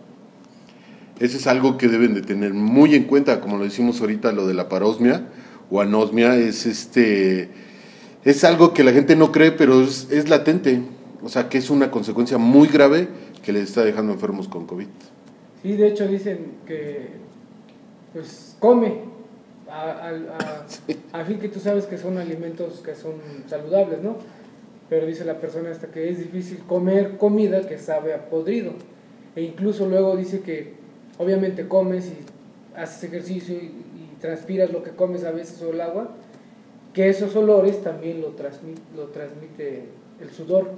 [1.20, 4.46] Ese es algo que deben de tener muy en cuenta, como lo decimos ahorita, lo
[4.46, 5.28] de la parosmia
[5.70, 7.48] o anosmia, es, este,
[8.24, 10.82] es algo que la gente no cree, pero es, es latente,
[11.22, 13.08] o sea que es una consecuencia muy grave
[13.42, 14.86] que les está dejando enfermos con COVID.
[15.62, 17.08] Sí, de hecho dicen que,
[18.12, 19.02] pues, come,
[19.70, 20.66] a, a,
[21.20, 23.14] a, fin que tú sabes que son alimentos que son
[23.48, 24.16] saludables, ¿no?
[24.90, 28.72] Pero dice la persona hasta que es difícil comer comida que sabe a podrido.
[29.34, 30.83] E incluso luego dice que
[31.18, 35.80] obviamente comes y haces ejercicio y, y transpiras lo que comes a veces o el
[35.80, 36.08] agua,
[36.92, 39.84] que esos olores también lo transmite, lo transmite
[40.20, 40.70] el sudor.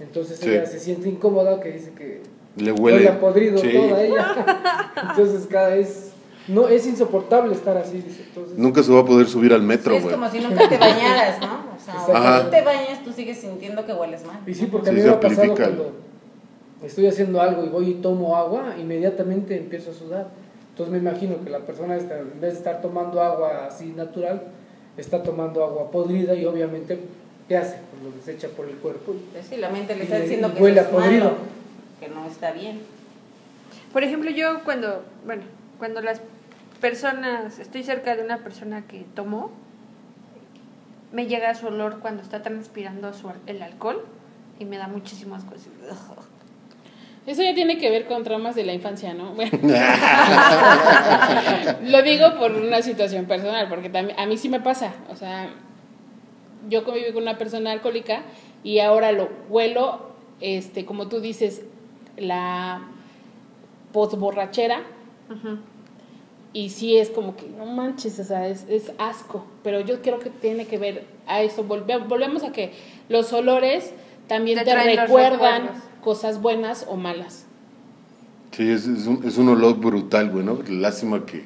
[0.00, 0.50] Entonces Sí.
[0.50, 2.22] ella se siente incómoda que dice que
[2.56, 2.96] Le huele.
[2.98, 3.72] huele a podrido Sí.
[3.72, 4.92] toda ella.
[5.10, 6.12] Entonces cada vez
[6.48, 8.22] no es insoportable estar así, dice.
[8.28, 10.76] Entonces, Nunca se va a poder subir al Sí, metro, es como si nunca te
[10.78, 11.46] bañaras, ¿no?
[11.76, 12.12] O sea, Exacto.
[12.12, 14.38] cuando tú te bañas, tú sigues sintiendo que hueles mal.
[14.46, 15.92] Y sí, porque a mí me ha pasado cuando
[16.82, 20.26] estoy haciendo algo y voy y tomo agua, inmediatamente empiezo a sudar.
[20.70, 24.42] Entonces me imagino que la persona está, en vez de estar tomando agua así natural,
[24.96, 26.98] está tomando agua podrida y obviamente,
[27.48, 27.78] ¿qué hace?
[27.90, 29.12] Pues lo desecha por el cuerpo.
[29.14, 31.24] y- Pues sí, la mente le está diciendo que huele a es podrido.
[31.24, 31.36] malo,
[32.00, 32.80] que no está bien.
[33.92, 35.42] Por ejemplo, yo cuando, bueno,
[35.78, 36.20] cuando las
[36.80, 39.50] personas, estoy cerca de una persona que tomó,
[41.12, 44.04] me llega su olor cuando está transpirando su, el alcohol
[44.58, 45.68] y me da muchísimas cosas.
[47.26, 49.32] Eso ya tiene que ver con traumas de la infancia, ¿no?
[49.32, 49.50] Bueno.
[51.82, 54.92] Lo digo por una situación personal, porque también a mí sí me pasa.
[55.10, 55.50] O sea,
[56.68, 58.22] yo convivo con una persona alcohólica
[58.62, 60.10] y ahora lo huelo,
[60.40, 61.62] este, como tú dices,
[62.16, 62.82] la
[63.92, 64.82] posborrachera.
[66.52, 69.44] Y sí es como que, no manches, o sea, es, es asco.
[69.62, 71.64] Pero yo creo que tiene que ver a eso.
[71.64, 72.72] Volve- volvemos a que
[73.08, 73.92] los olores
[74.26, 74.70] también Te
[75.02, 75.62] recuerdan.
[76.06, 77.46] Cosas buenas o malas.
[78.52, 80.60] Sí, es, es un, es un olor brutal, güey, ¿no?
[80.68, 81.42] Lástima que...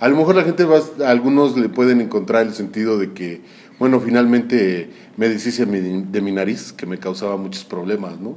[0.00, 3.40] A lo mejor la gente va, a algunos le pueden encontrar el sentido de que,
[3.78, 8.36] bueno, finalmente me deshice de mi nariz, que me causaba muchos problemas, ¿no?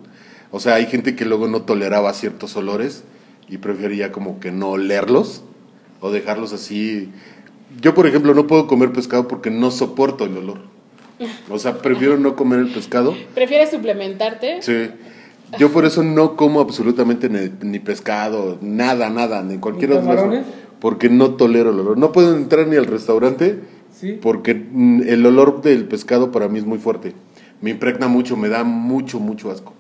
[0.49, 3.03] O sea, hay gente que luego no toleraba ciertos olores
[3.49, 5.43] y prefería como que no olerlos
[5.99, 7.11] o dejarlos así.
[7.81, 10.59] Yo, por ejemplo, no puedo comer pescado porque no soporto el olor.
[11.49, 13.13] O sea, prefiero no comer el pescado.
[13.35, 14.61] ¿Prefieres suplementarte?
[14.61, 14.89] Sí.
[15.57, 20.45] Yo por eso no como absolutamente ni, ni pescado, nada, nada, ni cualquier ¿Ni camarones?
[20.79, 21.97] Porque no tolero el olor.
[21.97, 23.59] No puedo entrar ni al restaurante
[23.99, 24.19] Sí.
[24.21, 27.13] porque mm, el olor del pescado para mí es muy fuerte.
[27.61, 29.73] Me impregna mucho, me da mucho, mucho asco.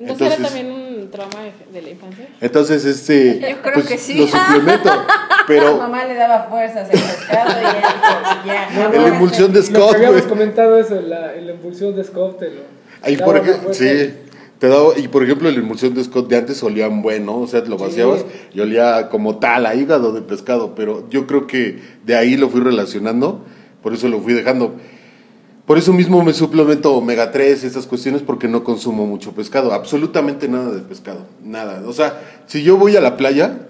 [0.00, 1.36] ¿No será Entonces- también un trauma
[1.72, 2.28] de, la infancia?
[2.40, 3.38] Entonces, este.
[3.38, 4.18] Yo creo pues, que sí.
[4.18, 4.90] Lo suplemento.
[4.90, 5.06] A
[5.46, 8.70] Pero mamá le daba fuerzas el pescado y ya, ya.
[8.88, 12.02] No, no, la emulsión de Lo que Scott, habíamos comentado eso, la, la emulsión de
[12.02, 12.62] Scott te lo
[13.02, 13.72] Ahí, por fuerza.
[13.74, 14.14] sí.
[14.64, 17.60] Te daba, y por ejemplo, la emulsión de Scott de antes olía bueno, o sea,
[17.66, 17.84] lo Sí.
[17.84, 18.24] vaciabas
[18.54, 22.48] y olía como tal a hígado de pescado, pero yo creo que de ahí lo
[22.48, 23.44] fui relacionando,
[23.82, 24.72] por eso lo fui dejando.
[25.66, 30.48] Por eso mismo me suplemento omega 3, estas cuestiones, porque no consumo mucho pescado, absolutamente
[30.48, 31.82] nada de pescado, nada.
[31.86, 33.66] O sea, si yo voy a la playa,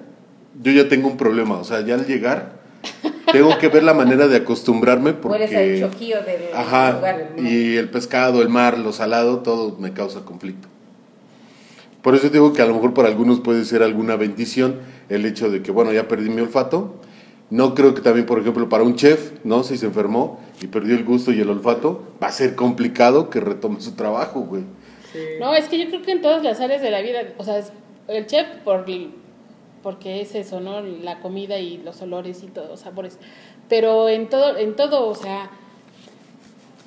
[0.63, 2.53] yo ya tengo un problema, o sea, ya al llegar,
[3.33, 5.57] tengo que ver la manera de acostumbrarme porque...
[5.57, 7.31] Al choquillo del Ajá, lugar.
[7.39, 10.69] y el pescado, el mar, lo salado, todo me causa conflicto.
[12.05, 15.49] Por eso digo que a lo mejor para algunos puede ser alguna bendición el hecho
[15.49, 16.97] de que, bueno, ya perdí mi olfato.
[17.49, 19.63] No creo que también, por ejemplo, para un chef, ¿no?
[19.65, 23.41] Si se enfermó y perdió el gusto y el olfato, va a ser complicado que
[23.41, 24.65] retome su trabajo, güey.
[25.15, 25.19] Sí.
[25.41, 27.65] No, es que yo creo que en todas las áreas de la vida, o sea,
[28.09, 28.85] el chef por
[29.83, 30.83] porque es eso, ¿no?
[30.83, 33.19] La comida y los olores y todos los sabores.
[33.71, 35.51] Pero en todo, en todo, o sea,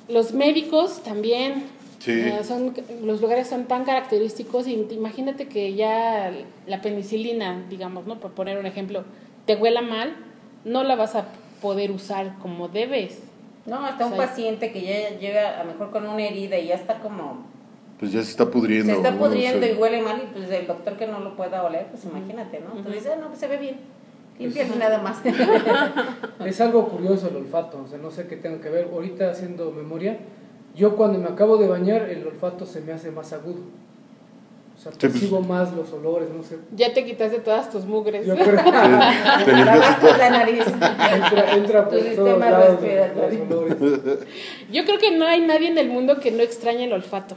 [0.08, 1.64] los médicos también,
[1.98, 2.12] Sí.
[2.12, 6.32] eh, son, los lugares son tan característicos y imagínate que ya
[6.66, 8.20] la penicilina, digamos, ¿no?
[8.20, 9.02] Por poner un ejemplo,
[9.46, 10.14] te huela mal,
[10.64, 11.26] no la vas a
[11.60, 13.20] poder usar como debes.
[13.66, 14.18] No, hasta un Sí.
[14.18, 17.46] paciente que ya llega a lo mejor con una herida y ya está como...
[17.98, 18.92] Pues ya se está pudriendo.
[18.92, 21.36] Se está pudriendo O sea, y huele mal y pues el doctor que no lo
[21.36, 22.76] pueda oler, pues imagínate, ¿no?
[22.78, 23.76] Entonces dice, ah, no, pues se ve bien.
[24.38, 25.18] Limpias nada más.
[26.46, 28.88] Es algo curioso el olfato, o sea, no sé qué tenga que ver.
[28.92, 30.16] Ahorita haciendo memoria,
[30.78, 33.60] yo cuando me acabo de bañar, el olfato se me hace más agudo.
[34.76, 35.12] O sea, pues.
[35.12, 36.56] percibo más los olores, no sé.
[36.76, 38.24] Ya te quitaste todas tus mugres.
[38.24, 38.62] Yo creo que
[39.44, 40.64] te limpias la nariz.
[40.66, 43.46] entra, entra Tu por todos sistema lados los, respiratorio.
[43.50, 44.18] los olores.
[44.70, 47.34] Yo creo que no hay nadie en el mundo que no extrañe el olfato.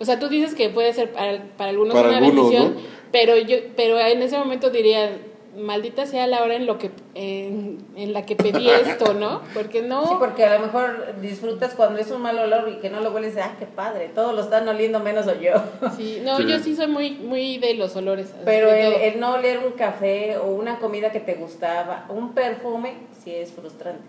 [0.00, 2.80] O sea, tú dices que puede ser para, para algunos Para una algunos, bendición, ¿no?
[3.12, 5.10] pero yo pero en ese momento diría,
[5.56, 9.40] maldita sea la hora en lo que en, en la que pedí esto, ¿no?
[9.54, 12.90] Porque no Sí, porque a lo mejor disfrutas cuando es un mal olor y que
[12.90, 15.52] no lo hueles, ah, qué padre, todos lo están oliendo menos o yo.
[15.96, 16.46] Sí, no, Sí.
[16.48, 18.34] yo sí soy muy muy de los olores.
[18.44, 23.30] Pero el no oler un café o una comida que te gustaba, un perfume, sí
[23.34, 24.02] es frustrante.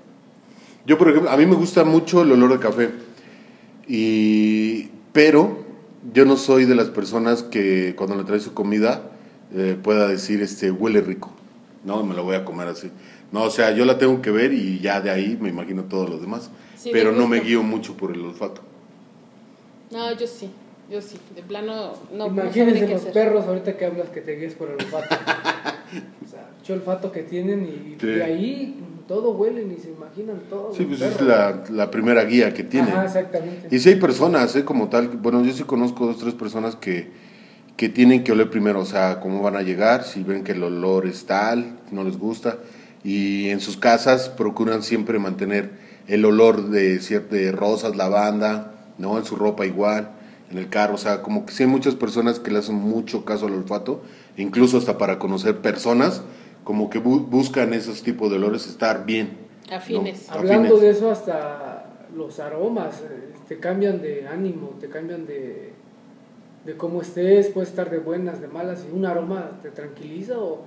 [0.85, 2.89] Yo, por ejemplo, a mí me gusta mucho el olor de café.
[3.87, 5.59] Y, pero
[6.13, 9.01] yo no soy de las personas que cuando le trae su comida
[9.53, 11.31] eh, pueda decir, este, huele rico.
[11.83, 12.91] No, me lo voy a comer así.
[13.31, 16.09] No, o sea, yo la tengo que ver y ya de ahí me imagino todos
[16.09, 16.49] los demás.
[16.77, 18.61] Sí, pero de no me guío mucho por el olfato.
[19.91, 20.49] No, yo sí.
[20.89, 23.13] Yo sí, de plano no, Imagínense los hacer.
[23.13, 25.15] perros ahorita que hablas que te guíes por el olfato.
[26.25, 28.05] o sea, mucho olfato que tienen y Sí.
[28.07, 28.75] de ahí
[29.07, 30.73] todo huelen y se imaginan todo.
[30.75, 32.91] Sí, pues es la, la primera guía que tiene.
[32.91, 33.67] Ajá, exactamente.
[33.75, 34.63] Y si hay personas, ¿eh?
[34.63, 37.09] como tal, bueno, yo sí conozco dos, tres personas que,
[37.77, 40.63] que tienen que oler primero, o sea, cómo van a llegar, si ven que el
[40.63, 42.57] olor es tal, no les gusta,
[43.03, 45.71] y en sus casas procuran siempre mantener
[46.07, 49.17] el olor de, de rosas, lavanda, ¿no?
[49.17, 50.11] En su ropa igual,
[50.51, 53.25] en el carro, o sea, como que sí hay muchas personas que le hacen mucho
[53.25, 54.01] caso al olfato,
[54.37, 56.21] incluso hasta para conocer personas,
[56.63, 59.37] como que bu- buscan esos tipos de olores estar bien.
[59.69, 59.75] ¿no?
[59.75, 60.29] Afines.
[60.29, 60.81] Hablando Afines.
[60.81, 61.85] de eso, hasta
[62.15, 65.73] los aromas eh, te cambian de ánimo, te cambian de,
[66.65, 70.63] de cómo estés, puedes estar de buenas, de malas, y un aroma te tranquiliza o,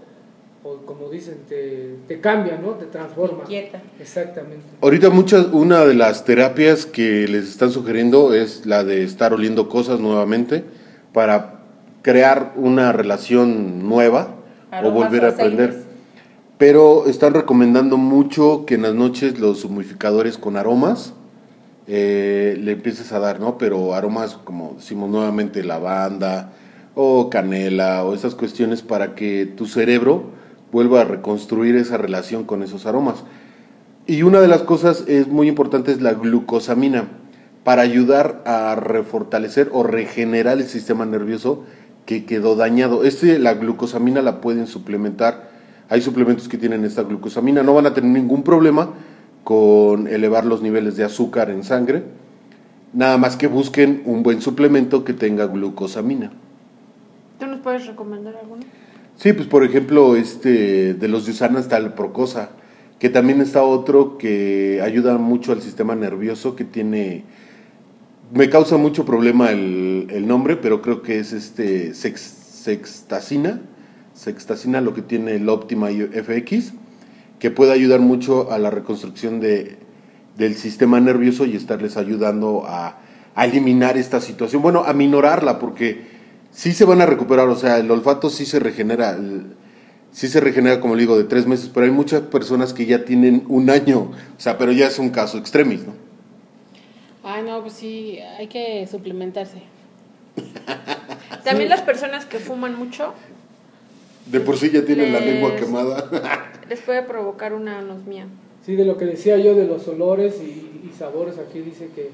[0.62, 2.72] o como dicen, te, te cambia, ¿no?
[2.72, 3.42] Te transforma.
[3.42, 3.82] Inquieta.
[4.00, 4.64] Exactamente.
[4.80, 9.68] Ahorita muchas, una de las terapias que les están sugiriendo es la de estar oliendo
[9.68, 10.64] cosas nuevamente
[11.12, 11.62] para
[12.02, 14.36] crear una relación nueva
[14.82, 15.52] o volver a aceites.
[15.52, 15.88] aprender.
[16.58, 21.12] Pero están recomendando mucho que en las noches los humidificadores con aromas
[21.90, 23.56] eh, le empieces a dar, ¿no?
[23.56, 26.52] Pero aromas como decimos nuevamente lavanda
[26.94, 30.24] o canela o esas cuestiones para que tu cerebro
[30.70, 33.24] vuelva a reconstruir esa relación con esos aromas.
[34.06, 37.08] Y una de las cosas es muy importante es la glucosamina
[37.64, 41.64] para ayudar a refortalecer o regenerar el sistema nervioso
[42.04, 43.02] que quedó dañado.
[43.02, 45.48] Este la glucosamina la pueden suplementar.
[45.88, 48.90] Hay suplementos que tienen esta glucosamina, no van a tener ningún problema
[49.48, 52.02] con elevar los niveles de azúcar en sangre.
[52.92, 56.32] Nada más que busquen un buen suplemento que tenga glucosamina.
[57.38, 58.64] ¿Tú nos puedes recomendar alguno?
[59.16, 62.50] Sí, pues por ejemplo, este de los de Usana está el Procosa,
[62.98, 67.24] que también está otro que ayuda mucho al sistema nervioso, que tiene,
[68.34, 73.62] me causa mucho problema el, el nombre, pero creo que es este sex, sextacina,
[74.12, 76.74] sextacina lo que tiene el Optima FX,
[77.38, 79.76] que puede ayudar mucho a la reconstrucción de,
[80.36, 82.98] del sistema nervioso y estarles ayudando a,
[83.34, 86.06] a eliminar esta situación, bueno, a minorarla, porque
[86.50, 89.54] sí se van a recuperar, o sea, el olfato sí se regenera, el-
[90.10, 93.04] sí se regenera, como le digo, de tres meses, pero hay muchas personas que ya
[93.04, 95.92] tienen un año, o sea, pero ya es un caso extremis, ¿no?
[97.22, 99.62] Ay, no, pues sí, hay que suplementarse.
[101.44, 103.12] También las personas que fuman mucho
[104.26, 106.08] De por sí ya tienen la lengua quemada.
[106.68, 108.26] les puede provocar una anosmia.
[108.64, 112.10] Sí, de lo que decía yo de los olores y, y sabores, aquí dice que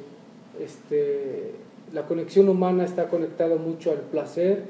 [0.63, 1.53] este,
[1.93, 4.65] la conexión humana está conectada mucho al placer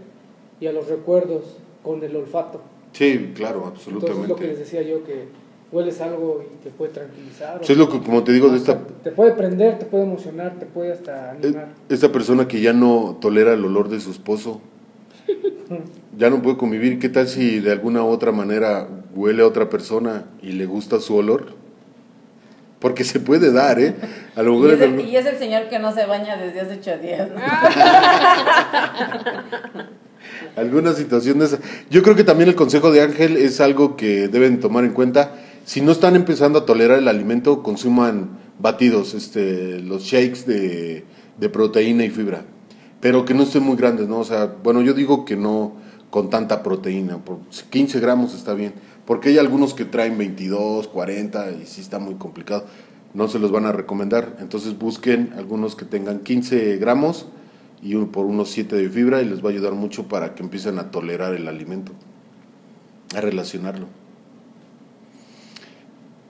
[0.60, 2.60] y a los recuerdos con el olfato.
[2.92, 4.56] sí, claro, Entonces lo que les absolutamente.
[4.56, 5.24] decía yo, que
[5.72, 7.58] hueles algo y te puede tranquilizar.
[7.58, 10.58] Pues es lo que, como te digo, de esta, Te puede prender, te puede emocionar,
[10.58, 11.74] te puede hasta animar.
[11.88, 14.60] esta persona que ya no tolera el olor de su esposo,
[16.16, 16.98] ya no puede convivir.
[16.98, 21.00] ¿Qué tal si de alguna u otra manera huele a otra persona y le gusta
[21.00, 21.46] su olor?
[22.78, 23.94] Porque se puede dar, ¿eh?
[24.36, 26.60] A lo Y es, el, algún- y es el señor que no se baña desde
[26.60, 27.28] hace ocho días.
[27.34, 27.40] ¿no?
[30.56, 31.58] alguna situación de esa.
[31.90, 35.32] Yo creo que también el consejo de Ángel es algo que deben tomar en cuenta.
[35.64, 41.04] Si no están empezando a tolerar el alimento, consuman batidos, este, los shakes de,
[41.38, 42.42] de proteína y fibra.
[43.00, 44.18] Pero que no estén muy grandes, ¿no?
[44.18, 45.74] O sea, bueno, yo digo que no
[46.10, 47.18] con tanta proteína.
[47.18, 47.38] Por
[47.70, 48.74] 15 gramos está bien.
[49.06, 52.64] Porque hay algunos que traen 22, 40 y sí está muy complicado.
[53.12, 54.36] No se los van a recomendar.
[54.40, 57.26] Entonces busquen algunos que tengan 15 gramos
[57.82, 60.78] y por unos 7 de fibra y les va a ayudar mucho para que empiecen
[60.78, 61.92] a tolerar el alimento,
[63.14, 63.86] a relacionarlo.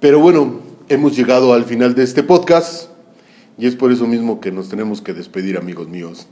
[0.00, 2.90] Pero bueno, hemos llegado al final de este podcast
[3.56, 6.26] y es por eso mismo que nos tenemos que despedir, amigos míos.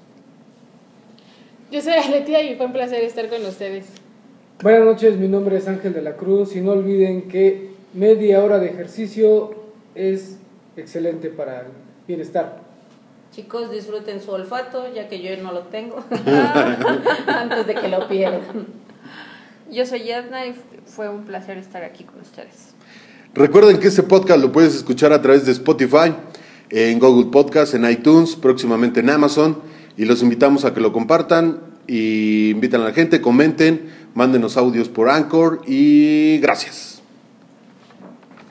[1.70, 3.86] Yo soy Aletia y fue un placer estar con ustedes.
[4.60, 8.58] Buenas noches, mi nombre es Ángel de la Cruz y no olviden que media hora
[8.58, 9.54] de ejercicio
[9.94, 10.36] es
[10.76, 11.66] excelente para el
[12.06, 12.60] bienestar.
[13.34, 15.96] Chicos, disfruten su olfato, ya que yo no lo tengo,
[17.26, 18.66] antes de que lo pierdan.
[19.70, 22.74] Yo soy Edna y fue un placer estar aquí con ustedes.
[23.34, 26.14] Recuerden que este podcast lo puedes escuchar a través de Spotify,
[26.68, 29.58] en Google Podcast, en iTunes, próximamente en Amazon.
[29.96, 34.88] Y los invitamos a que lo compartan y invitan a la gente, comenten, mándenos audios
[34.88, 36.91] por Anchor y gracias.